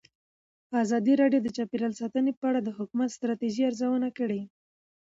ازادي 0.83 1.13
راډیو 1.21 1.41
د 1.43 1.49
چاپیریال 1.57 1.93
ساتنه 2.01 2.31
په 2.39 2.45
اړه 2.49 2.59
د 2.63 2.69
حکومتي 2.77 3.13
ستراتیژۍ 3.17 3.61
ارزونه 3.69 4.09
کړې. 4.17 4.41